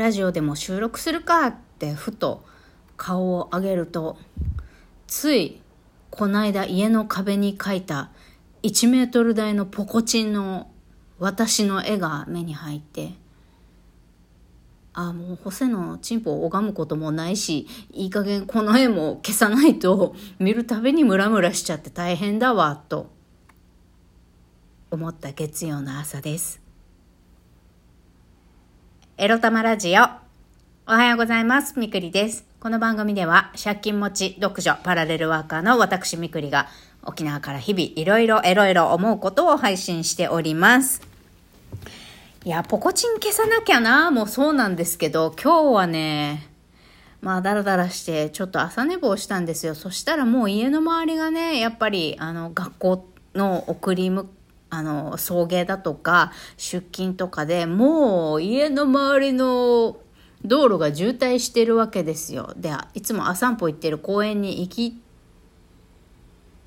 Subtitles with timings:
[0.00, 2.42] ラジオでも収録するかってふと
[2.96, 4.16] 顔を上げると、
[5.06, 5.60] つい
[6.08, 8.08] こないだ家の壁に描いた
[8.62, 10.70] 1メートル大のポコチンの
[11.18, 13.12] 私の絵が目に入って、
[14.94, 23.10] あもうホセのチンポを拝むこともないし、いい加減この絵も消さないと見るたびにムラムラしちゃって大変だわ、と
[24.90, 26.69] 思った月曜の朝です。
[29.22, 30.04] エロ玉ラジオ。
[30.86, 31.78] おはようございます。
[31.78, 32.46] みくりです。
[32.58, 36.68] この番組では借金持ち、独女、パラレルワーカーの私みくりが
[37.02, 41.02] 沖縄から日々いろいろエロエロ思うことを配信しております。
[42.46, 46.48] いや、ポコチン消さなきゃな、もうそうなんですけど、今日はね、
[47.20, 49.74] まあ、だらだらして、ちょっと朝寝坊したんですよ。
[49.74, 54.24] そしたらもう家の周りがね、やっぱり、あの、学校の送り迎
[54.70, 59.98] あの、送迎だとか、出勤とかでもう家の周りの
[60.44, 62.54] 道路が渋滞してるわけですよ。
[62.56, 65.00] で、いつも朝散歩行ってる公園に行き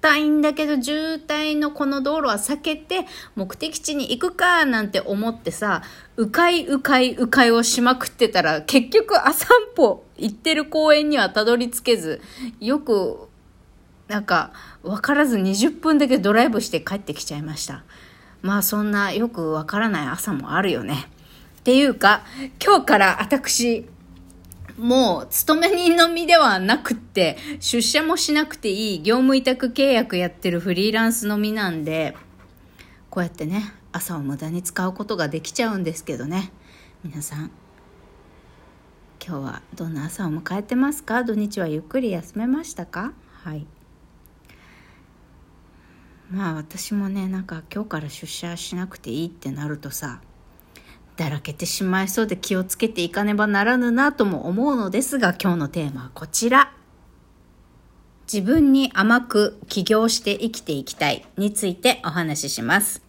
[0.03, 5.81] たいんだけど、渋滞のこの道路は避けて目的地に行くかなんて思ってさ、
[6.17, 12.21] 迂回迂回迂回をしまくってたら、結局朝散歩行ってる公園にはたどり着けず、
[12.59, 13.29] よく
[14.07, 14.51] なんか、
[14.83, 17.83] わからず20分だけドライブして帰ってきちゃいました。
[18.41, 21.09] まあそんなよくわからない朝もあるよね。
[21.59, 22.23] っていうか、
[22.63, 23.85] 今日から私、
[24.77, 32.17] もう、勤め人の身ではなくって、出社もしなくていい業務委託契約やってるフリーランスの身なんで、
[33.09, 36.51] こうやってね、朝を無駄に使うことができちゃうんですけどね。
[37.03, 37.51] 皆さん、
[39.25, 41.23] 今日はどんな朝を迎えてますか？
[41.23, 43.13] 土日はゆっくり休めましたか？
[43.43, 43.67] はい。
[46.33, 50.19] まあ私もねなんか今日から出社しなくていいってなるとさ
[51.15, 56.73] だらけてしまいそうで気をつけていかねばならぬなとも思うのですが今日のテーマはこちら。
[58.31, 63.03] 自分に甘く起業して生きていきたいについてお話しします。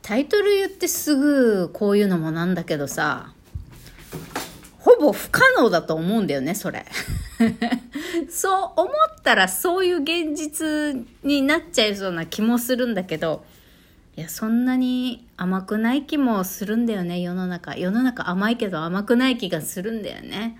[0.00, 3.34] タイトル言ってすぐこういうのもなんだけどさ
[4.78, 6.86] ほぼ不可能だと思うんだよねそれ。
[8.30, 13.44] そう思ったらそういう現実になっちゃいそうな気もするんだけど、
[14.16, 17.76] いや、そんなに甘くない気もするんだよね、世の中。
[17.76, 20.58] 世の中甘いけど甘くない気がするんだよね。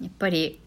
[0.00, 0.60] やっぱり、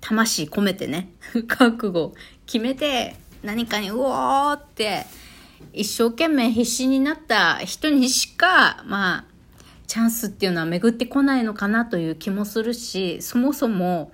[0.00, 1.08] 魂込めてね、
[1.48, 2.14] 覚悟
[2.46, 5.06] 決めて何かにうおーって
[5.72, 9.24] 一生懸命必死になった人にしか、まあ、
[9.86, 14.12] チャンスっていうのは巡ってこないのかなという気もするし、そもそも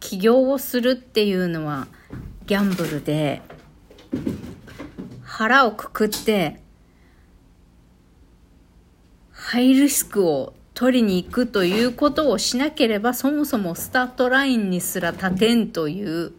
[0.00, 1.88] 起業をするっていうのは
[2.46, 3.42] ギャンブルで
[5.22, 6.60] 腹をくくって
[9.30, 16.32] ハイリスクを取りに行くということをしなければそもそもスタートラインにすら立てんという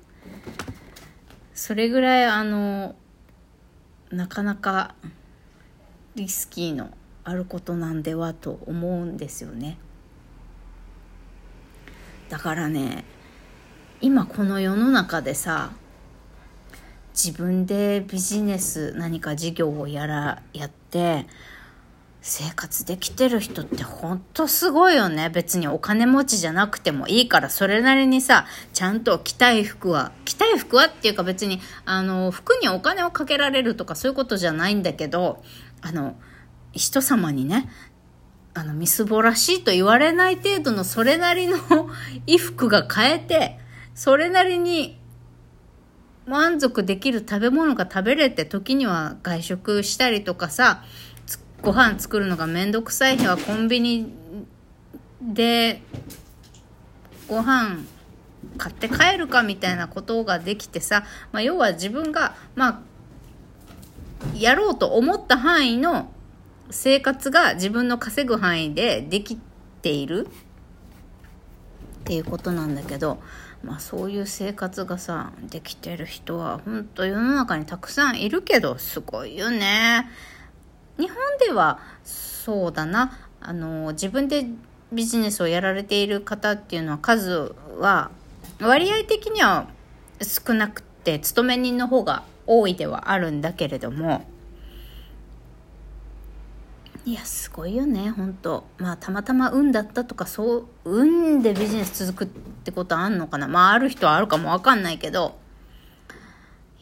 [1.53, 2.95] それぐらいあの
[4.11, 4.95] なかなか
[6.15, 6.91] リスキーの
[7.29, 9.77] あることなんではと思うんですよね
[12.29, 13.05] だからね
[14.01, 15.71] 今この世の中でさ
[17.13, 21.27] 自分でビジネス何か事業をやらやって
[22.21, 25.29] 生活できてる人ってほんとすごいよね。
[25.29, 35.41] 別にお金持ちじゃなくてもいいから、それなりにさ、ちゃんと着たい服は、着たい服はっていうか別に、あの、服にお金をかけられるとかそういうことじゃないんだけど、
[35.81, 36.15] あの、
[36.73, 37.69] 人様にね、
[38.53, 41.91] あの、みすぼらしいと言われない程度のそれなりの衣
[42.39, 43.59] 服が買えて、
[43.95, 44.99] それなりに
[46.29, 50.83] 満足できる食べ物が食べれて時には外食したりとかさ
[51.63, 54.13] ご飯作るのがめんどくさい日はコンビニ
[55.21, 55.81] で
[57.27, 57.79] ご飯
[58.57, 62.79] 買って帰るかみたいなことができてさ、まあ、要は自分がまあ
[64.37, 66.11] やろうと思った範囲の
[66.69, 69.37] 生活が自分の稼ぐ範囲ででき
[69.81, 70.27] ている？
[70.27, 73.21] っていうことなんだけど
[73.63, 80.09] まあそういう生活がさできてる人は本当世の中にたくさんいるけどすごいよね。
[80.97, 83.17] 日本ではそうだな。
[83.41, 84.45] あの自分で
[84.91, 88.11] ビジネスをやられている方っていうのは数は
[88.59, 89.67] 割合的には
[90.21, 94.25] 少なくて勤め人の方が多いではあるんだけれども
[97.09, 98.67] いやすごいよね本当。
[98.77, 102.31] まあたまたま運だったとかそう運でビジネス続くっ
[102.63, 103.47] てことあんのかな。
[103.47, 105.39] まあある人はあるかもわかんないけど。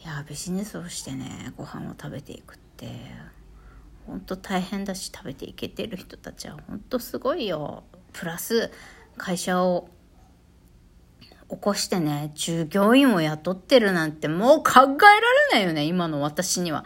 [0.04, 2.88] いやビジネスをしてねご飯を食べていくって。
[4.06, 7.84] 本当大変だし食べていけてる人たちは本当すごいよ。
[8.12, 8.70] プラス
[9.16, 9.88] 会社を
[11.48, 14.98] 起こしてね従業員を雇ってるなんてもう考えられ
[15.52, 16.84] ないよね今の私には。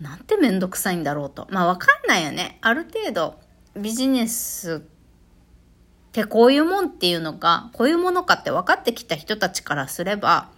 [0.00, 1.46] なんてめんどくさいんだろうと。
[1.50, 2.58] まあわかんないよね。
[2.62, 3.38] ある程度
[3.76, 10.50] ビジネスってこういうもんっていうのがこういうものかって分かってきた人たちからすれば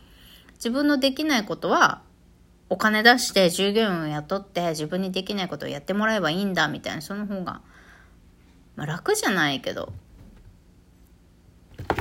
[0.54, 2.02] 自分のできないことは
[2.70, 7.60] お金出して従業員を雇って自分にできないことをやってもらえばいいんだみたいなその方が、
[8.76, 9.92] まあ、楽じゃないけど。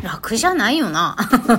[0.04, 1.16] 楽じゃないよな。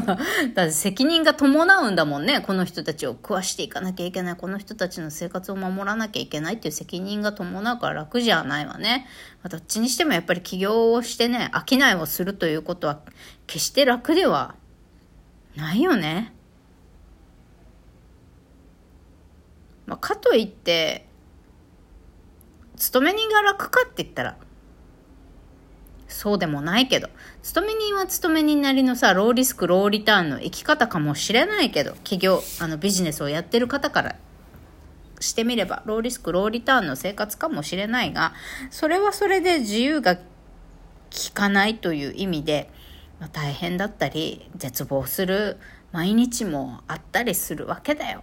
[0.55, 2.41] だって責任が伴うんだもんね。
[2.41, 4.37] この人たちを食わしていかなきゃいけない。
[4.37, 9.07] この人たちの生活を守らなきゃいけないっていう責任が伴うから楽じゃないわね。
[9.43, 13.01] ま、どっちにしてもやっぱり起業をしてね、商いをするということは
[13.47, 14.55] 決して楽では
[15.57, 16.33] ないよね。
[19.87, 21.07] まあ、かといって、
[22.77, 24.37] 勤め人が楽かって言ったら、
[26.13, 27.09] そうでもないけど、
[27.43, 34.17] 勤め人は勤め人なりのさ、ローリスク、ローリターンの生き方かもしれないけど、企業、あのビジネスをやってる方から
[35.21, 38.35] してみれば、ローリスク、ローリターンの生活かもしれないが、
[38.71, 40.21] それはそれで自由が利
[41.33, 42.71] かないという意味で、
[43.19, 45.59] まあ、大変だったり、絶望する
[45.93, 48.23] 毎日もあったりするわけだよ。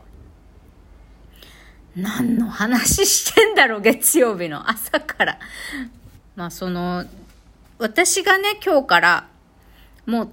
[1.95, 5.39] 何の話してんだろう、月曜日の朝から。
[6.35, 7.05] まあその、
[7.79, 9.29] 私がね、今日から
[10.05, 10.29] もう、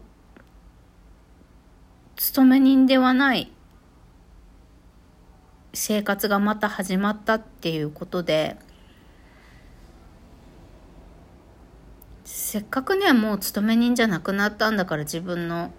[2.16, 3.52] 勤め人ではない
[5.72, 8.56] 生活がまた始まったっていうことで、
[12.25, 15.70] せっかくね、もう勤め人じゃなくなったんだから自分の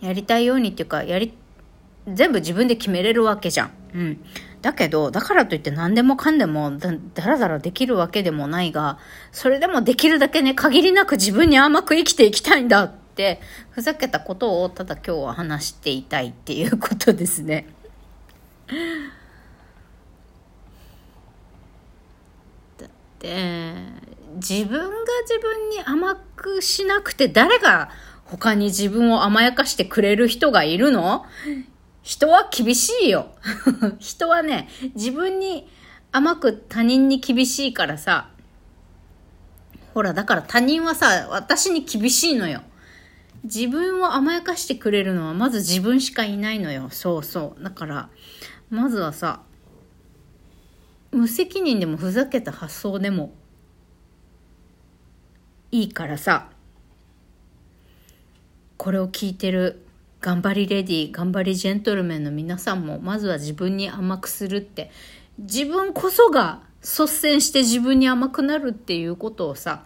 [0.00, 1.32] やりたいようにっていうか、やり
[2.08, 3.70] 全部自分で決めれるわけじゃん。
[3.94, 4.24] うん。
[4.62, 8.98] だけど、だからといって何でもかんでもだだらだらできるわけでもないが、
[9.32, 13.40] それでもできるだけね、限りなく自分に甘く生きていきたいんだって、
[13.70, 17.66] ふざけたことをただ今日は話していたいっていうことですね。
[22.78, 23.74] だって、
[24.36, 24.88] 自分が
[25.22, 27.90] 自分に甘くしなくて誰が
[28.24, 31.24] 他に自分を甘やかしてくれる人がいるの？
[32.02, 33.34] 人は厳しいよ。
[33.98, 35.68] 人はね、自分に
[36.12, 38.30] 甘く他人に厳しいからさ、
[39.94, 42.62] ほら、だから他人はさ、私に厳しいのよ。
[43.44, 46.88] 自分を甘やかしてくれるのはまず自分しかいないのよ。
[46.90, 47.62] そうそう。
[47.62, 48.10] だから、
[48.70, 49.42] まずはさ、
[51.10, 53.32] 無責任でもふざけた発想でも
[55.72, 56.50] いいからさ、
[58.76, 59.86] これを聞いてる
[60.20, 64.90] 頑張りレディー頑張りジェントルメンの皆さんもまずは自分に甘くするって
[65.38, 69.82] 自分こそが率先して自分に甘くなるっていうことをさ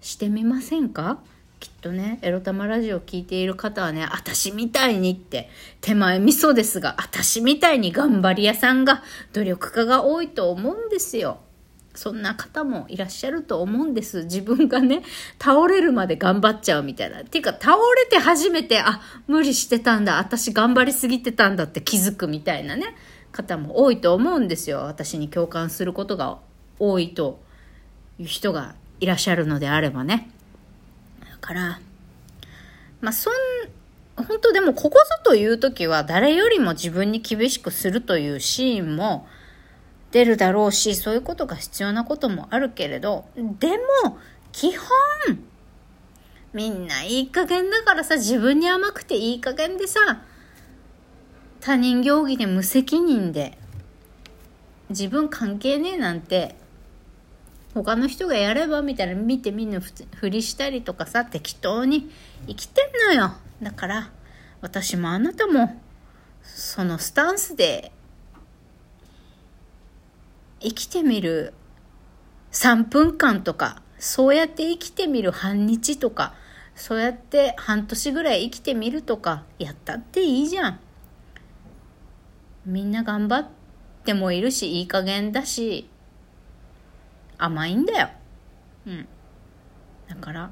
[0.00, 1.18] してみませんか？
[1.60, 5.48] きっとねエロ玉ラジオ聞いている方はね私みたいにって
[5.80, 9.02] 手前味噌ですが私みたいに頑張り屋さんが
[9.32, 11.38] 努力家が多いと思うんですよ。
[11.94, 14.24] そんな方もいらっしゃると思うんです。
[14.24, 15.02] 自分がね、
[15.40, 17.24] 倒れるまで頑張っちゃうみたいな。
[17.24, 22.96] ていうか、倒れて初めて、あ、無理してたんだ、私頑張りすぎてたんだって気づくみたいなね、
[23.30, 24.78] 方も多いと思うんですよ。
[24.78, 26.38] 私に共感することが
[26.80, 27.40] 多いと
[28.18, 30.30] いう人がいらっしゃるのであればね。
[31.30, 31.80] だから、
[33.00, 33.34] まあ、そん、
[34.16, 39.28] 本当でもここぞという時は誰よりも自分に厳しくするというシーンも、
[40.14, 43.66] 出るだろうし、そういうことが必要なこともあるけれど、で
[44.04, 44.16] も、
[44.52, 44.88] 基本、
[46.52, 50.22] みんないい加減だからさ、自分に甘くていい加減でさ、
[51.60, 53.58] 他人行儀で無責任で、
[54.88, 56.54] 自分関係ねえなんて、
[57.74, 62.08] 他の人がやればみたいな見てみんなふりしたりとかさ、適当に
[62.46, 63.32] 生きてんのよ。
[63.60, 64.12] だから、
[64.60, 65.82] 私もあなたも、
[66.44, 67.90] そのスタンスで
[70.64, 71.52] 生きてみる
[72.52, 76.34] 3分間とか、そうやって生きてみる半日とか、
[76.74, 80.80] そうやって半年ぐらい生きてみるとか、やったっていいじゃん。
[82.64, 83.48] みんな頑張っ
[84.04, 85.88] てもいるし、いい加減だし、
[87.36, 88.08] 甘いんだよ。
[88.86, 89.06] うん。
[90.08, 90.50] だから、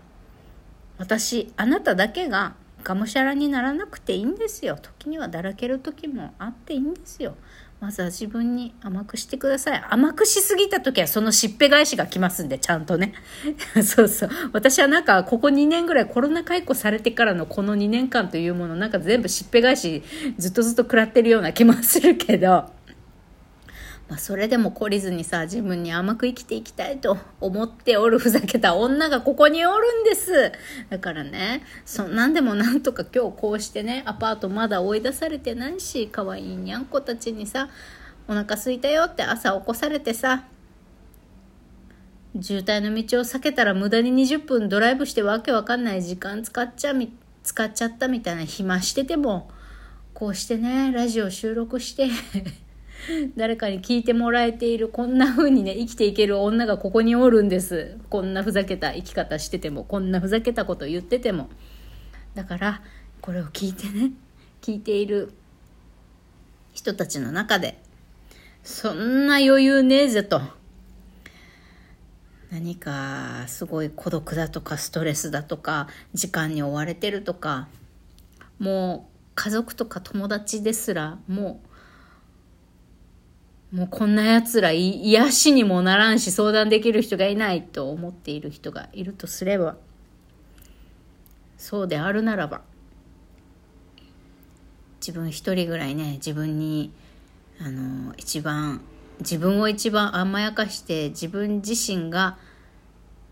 [0.99, 4.76] 私、あなただけががむしゃらにならなくていいんですよ。
[4.81, 7.37] 時にはだらける時もあっていいんですよ。
[7.83, 9.85] まずは自分に甘くしてください。
[9.91, 13.12] 甘くしすぎた時はそのしっぺ返しが来ますんで、ちゃんとね。
[13.83, 14.31] そうそう。
[14.53, 20.05] 私はなんか、ここ2年ぐらいコロナ解雇されてからのこの2年間というもの、なんか全部しっぺ返し
[20.39, 22.71] ずっとずっと食らってるような気もするけど、
[24.12, 30.52] まあ、それでも懲りずにさ、自分に甘く生きていきたいと思っておるふざけた女がここにおるんです。
[30.90, 37.71] だからね、そんなんでもなんとか今日こうしてね、アパートまだ追い出されてないし、可愛いにゃんこたちにさ、
[38.28, 40.45] お腹すいたよって朝起こされてさ、
[42.38, 49.50] 渋滞の道を避けたら無駄に20分ドライブしてわけわかんない時間使っちゃみ、使っちゃったみたいな暇してても、
[50.12, 52.11] こうしてね、ラジオ収録して
[53.37, 57.99] 誰かに聞いてもらえている、こんな風にね、生きていける女がここにおるんです。
[58.11, 61.51] こんなふざけた生き方してても、こんなふざけたこと言ってても。
[62.35, 62.83] だから、
[63.21, 64.13] これを聞いてね、
[64.61, 65.33] 聞いている
[66.73, 67.81] 人たちの中で、
[68.63, 70.41] そんな余裕ねえぜと。
[72.53, 77.67] 何かすごい孤独だとかストレスだとか時間に追われてるとか
[78.59, 81.72] もう家族とか友達ですらもう
[83.73, 89.76] もうこんな奴ら癒しにもならんし相談できる人がいないと思っている人がいるとすれば
[91.57, 92.61] そうであるならば
[95.00, 96.93] 自分一人ぐらいね自分に
[97.61, 98.83] あの一番
[99.21, 102.37] 自分を一番甘やかして自分自身が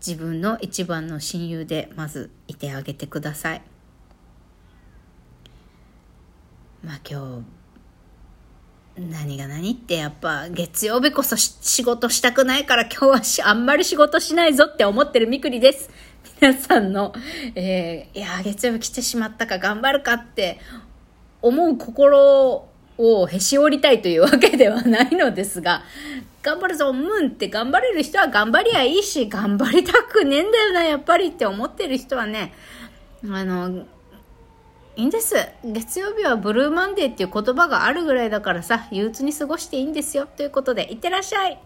[0.05, 3.61] 自分の一番の親友でまずいてあげてください。
[6.83, 7.60] まあ今日
[8.97, 15.89] 何が何ってやっぱ月曜日こそ仕事したくないから 今日はあんまり仕事しないぞって思ってるみくりです。
[16.41, 17.13] 皆さんの、
[17.55, 20.59] えー、いや月曜日来てしまったか頑張るかって
[21.41, 22.67] 思う心
[22.97, 25.83] をへし折りたいというわけではないのですが、
[26.43, 32.53] 頑張るぞ、ムンって頑張れる人は頑張りゃいいし、頑張りたくねえんだよな、やっぱりって思ってる人はね、
[33.23, 33.85] あの、
[34.97, 35.35] いいんです。
[35.63, 40.25] 月曜日はブルーマンデーっていう言葉があるぐらいだからさ、憂鬱に過ごしていいんですよ。
[40.25, 41.59] ということで、いってらっしゃい。